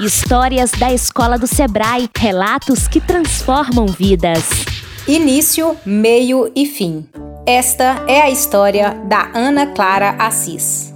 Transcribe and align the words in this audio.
Histórias 0.00 0.70
da 0.70 0.90
Escola 0.90 1.38
do 1.38 1.46
Sebrae, 1.46 2.08
relatos 2.16 2.88
que 2.88 3.02
transformam 3.02 3.84
vidas. 3.84 4.48
Início, 5.06 5.76
meio 5.84 6.50
e 6.56 6.64
fim. 6.64 7.06
Esta 7.46 8.02
é 8.08 8.22
a 8.22 8.30
história 8.30 8.94
da 9.10 9.30
Ana 9.34 9.66
Clara 9.66 10.16
Assis. 10.18 10.94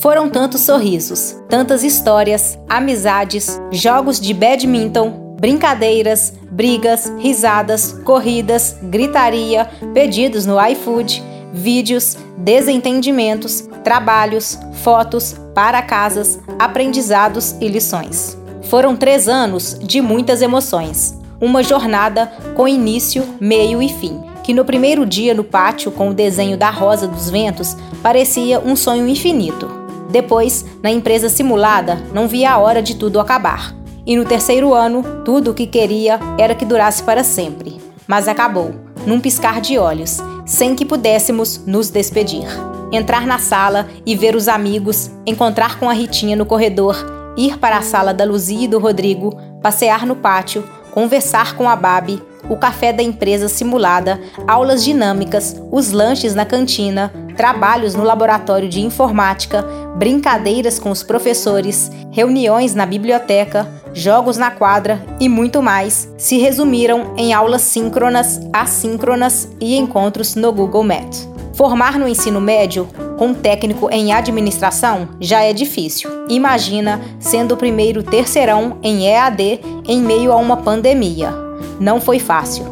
Foram 0.00 0.28
tantos 0.28 0.62
sorrisos, 0.62 1.36
tantas 1.48 1.84
histórias, 1.84 2.58
amizades, 2.68 3.60
jogos 3.70 4.18
de 4.18 4.34
badminton, 4.34 5.36
brincadeiras, 5.38 6.34
brigas, 6.50 7.12
risadas, 7.20 7.92
corridas, 8.04 8.76
gritaria, 8.82 9.70
pedidos 9.94 10.46
no 10.46 10.60
iFood, 10.66 11.22
vídeos, 11.52 12.16
desentendimentos, 12.38 13.68
trabalhos, 13.84 14.58
fotos, 14.82 15.34
para 15.54 15.82
casas, 15.82 16.38
aprendizados 16.58 17.54
e 17.60 17.68
lições. 17.68 18.38
Foram 18.62 18.96
três 18.96 19.28
anos 19.28 19.76
de 19.80 20.00
muitas 20.00 20.40
emoções. 20.40 21.18
Uma 21.40 21.62
jornada 21.62 22.32
com 22.54 22.68
início, 22.68 23.24
meio 23.40 23.82
e 23.82 23.88
fim, 23.88 24.22
que 24.42 24.54
no 24.54 24.64
primeiro 24.64 25.04
dia 25.04 25.34
no 25.34 25.44
pátio 25.44 25.90
com 25.90 26.10
o 26.10 26.14
desenho 26.14 26.56
da 26.56 26.70
Rosa 26.70 27.06
dos 27.06 27.28
Ventos 27.28 27.76
parecia 28.02 28.60
um 28.60 28.76
sonho 28.76 29.08
infinito. 29.08 29.68
Depois, 30.10 30.64
na 30.82 30.90
empresa 30.90 31.28
simulada, 31.28 32.02
não 32.12 32.28
via 32.28 32.52
a 32.52 32.58
hora 32.58 32.82
de 32.82 32.94
tudo 32.94 33.18
acabar. 33.18 33.74
E 34.04 34.16
no 34.16 34.24
terceiro 34.24 34.74
ano, 34.74 35.22
tudo 35.24 35.50
o 35.50 35.54
que 35.54 35.66
queria 35.66 36.18
era 36.38 36.54
que 36.54 36.64
durasse 36.64 37.02
para 37.02 37.24
sempre. 37.24 37.80
Mas 38.06 38.28
acabou, 38.28 38.74
num 39.06 39.20
piscar 39.20 39.60
de 39.60 39.78
olhos, 39.78 40.18
sem 40.52 40.74
que 40.74 40.84
pudéssemos 40.84 41.62
nos 41.66 41.88
despedir. 41.88 42.46
Entrar 42.92 43.26
na 43.26 43.38
sala 43.38 43.88
e 44.04 44.14
ver 44.14 44.36
os 44.36 44.48
amigos, 44.48 45.10
encontrar 45.24 45.78
com 45.78 45.88
a 45.88 45.94
Ritinha 45.94 46.36
no 46.36 46.44
corredor, 46.44 46.94
ir 47.38 47.56
para 47.56 47.78
a 47.78 47.82
sala 47.82 48.12
da 48.12 48.22
Luzia 48.22 48.66
e 48.66 48.68
do 48.68 48.78
Rodrigo, 48.78 49.34
passear 49.62 50.04
no 50.04 50.14
pátio, 50.14 50.62
conversar 50.90 51.56
com 51.56 51.70
a 51.70 51.74
Babi, 51.74 52.22
o 52.50 52.56
café 52.58 52.92
da 52.92 53.02
empresa 53.02 53.48
simulada, 53.48 54.20
aulas 54.46 54.84
dinâmicas, 54.84 55.56
os 55.70 55.90
lanches 55.90 56.34
na 56.34 56.44
cantina, 56.44 57.10
trabalhos 57.32 57.94
no 57.94 58.04
laboratório 58.04 58.68
de 58.68 58.80
informática, 58.80 59.64
brincadeiras 59.96 60.78
com 60.78 60.90
os 60.90 61.02
professores, 61.02 61.90
reuniões 62.10 62.74
na 62.74 62.86
biblioteca, 62.86 63.68
jogos 63.94 64.36
na 64.36 64.50
quadra 64.50 65.04
e 65.20 65.28
muito 65.28 65.62
mais 65.62 66.08
se 66.16 66.38
resumiram 66.38 67.14
em 67.16 67.32
aulas 67.32 67.62
síncronas, 67.62 68.40
assíncronas 68.52 69.48
e 69.60 69.76
encontros 69.76 70.34
no 70.34 70.52
Google 70.52 70.84
Meet. 70.84 71.32
Formar 71.54 71.98
no 71.98 72.08
ensino 72.08 72.40
médio 72.40 72.88
com 73.18 73.34
técnico 73.34 73.88
em 73.90 74.12
administração 74.12 75.08
já 75.20 75.42
é 75.42 75.52
difícil. 75.52 76.10
Imagina 76.28 77.00
sendo 77.20 77.52
o 77.52 77.56
primeiro 77.56 78.02
terceirão 78.02 78.78
em 78.82 79.06
EAD 79.06 79.60
em 79.86 80.00
meio 80.00 80.32
a 80.32 80.36
uma 80.36 80.56
pandemia. 80.56 81.32
Não 81.78 82.00
foi 82.00 82.18
fácil, 82.18 82.64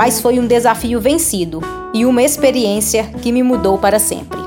mas 0.00 0.18
foi 0.18 0.40
um 0.40 0.46
desafio 0.46 0.98
vencido 0.98 1.60
e 1.92 2.06
uma 2.06 2.22
experiência 2.22 3.04
que 3.20 3.30
me 3.30 3.42
mudou 3.42 3.76
para 3.76 3.98
sempre. 3.98 4.38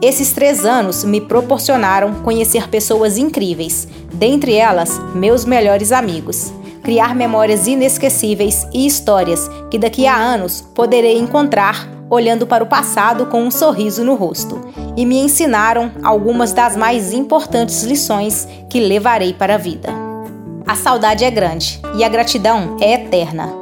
Esses 0.00 0.30
três 0.32 0.64
anos 0.64 1.02
me 1.02 1.20
proporcionaram 1.20 2.22
conhecer 2.22 2.68
pessoas 2.68 3.18
incríveis, 3.18 3.88
dentre 4.14 4.54
elas, 4.54 5.00
meus 5.12 5.44
melhores 5.44 5.90
amigos. 5.90 6.52
Criar 6.84 7.16
memórias 7.16 7.66
inesquecíveis 7.66 8.64
e 8.72 8.86
histórias 8.86 9.50
que 9.72 9.76
daqui 9.76 10.06
a 10.06 10.14
anos 10.14 10.60
poderei 10.72 11.18
encontrar 11.18 11.88
olhando 12.08 12.46
para 12.46 12.62
o 12.62 12.68
passado 12.68 13.26
com 13.26 13.42
um 13.42 13.50
sorriso 13.50 14.04
no 14.04 14.14
rosto. 14.14 14.60
E 14.96 15.04
me 15.04 15.18
ensinaram 15.18 15.90
algumas 16.04 16.52
das 16.52 16.76
mais 16.76 17.12
importantes 17.12 17.82
lições 17.82 18.46
que 18.70 18.78
levarei 18.78 19.32
para 19.32 19.56
a 19.56 19.58
vida. 19.58 19.88
A 20.64 20.76
saudade 20.76 21.24
é 21.24 21.30
grande 21.30 21.80
e 21.96 22.04
a 22.04 22.08
gratidão 22.08 22.76
é 22.80 22.92
eterna. 22.92 23.61